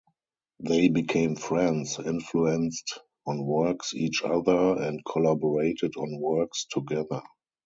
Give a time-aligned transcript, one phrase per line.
[0.59, 7.21] They became friends, influenced on works each other, and collaborated on works together.